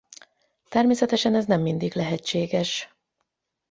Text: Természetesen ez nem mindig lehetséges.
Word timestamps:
Természetesen 0.69 1.35
ez 1.35 1.45
nem 1.45 1.61
mindig 1.61 1.93
lehetséges. 1.95 2.95